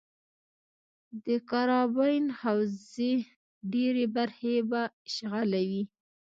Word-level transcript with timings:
د 1.25 1.27
کارابین 1.49 2.25
حوزې 2.41 3.13
ډېرې 3.73 4.05
برخې 4.15 4.55
به 4.69 4.81
اشغالوي. 5.07 5.83